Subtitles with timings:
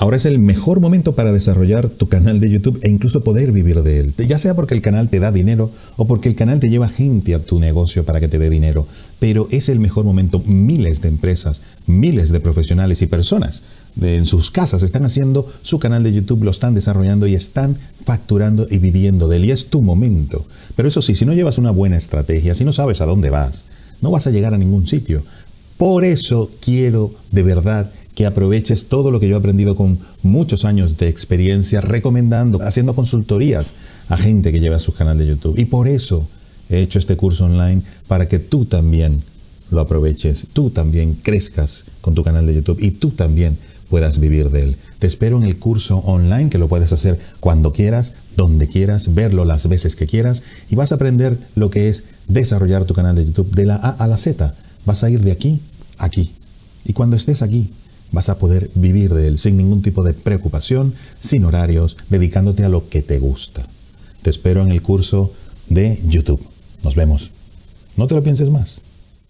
[0.00, 3.82] Ahora es el mejor momento para desarrollar tu canal de YouTube e incluso poder vivir
[3.82, 4.14] de él.
[4.26, 7.34] Ya sea porque el canal te da dinero o porque el canal te lleva gente
[7.34, 8.86] a tu negocio para que te dé dinero.
[9.18, 10.42] Pero es el mejor momento.
[10.46, 13.62] Miles de empresas, miles de profesionales y personas
[14.00, 17.76] en sus casas están haciendo su canal de YouTube, lo están desarrollando y están
[18.06, 19.44] facturando y viviendo de él.
[19.44, 20.46] Y es tu momento.
[20.76, 23.64] Pero eso sí, si no llevas una buena estrategia, si no sabes a dónde vas,
[24.00, 25.22] no vas a llegar a ningún sitio.
[25.76, 30.64] Por eso quiero de verdad que aproveches todo lo que yo he aprendido con muchos
[30.64, 33.72] años de experiencia recomendando, haciendo consultorías
[34.08, 35.58] a gente que lleva su canal de YouTube.
[35.58, 36.26] Y por eso
[36.68, 39.22] he hecho este curso online para que tú también
[39.70, 43.56] lo aproveches, tú también crezcas con tu canal de YouTube y tú también
[43.88, 44.76] puedas vivir de él.
[44.98, 49.44] Te espero en el curso online que lo puedes hacer cuando quieras, donde quieras, verlo
[49.44, 53.26] las veces que quieras y vas a aprender lo que es desarrollar tu canal de
[53.26, 54.54] YouTube de la A a la Z.
[54.86, 55.60] Vas a ir de aquí
[55.98, 56.30] a aquí.
[56.84, 57.70] Y cuando estés aquí,
[58.12, 62.68] vas a poder vivir de él sin ningún tipo de preocupación, sin horarios, dedicándote a
[62.68, 63.66] lo que te gusta.
[64.22, 65.32] Te espero en el curso
[65.68, 66.44] de YouTube.
[66.82, 67.30] Nos vemos.
[67.96, 68.80] No te lo pienses más.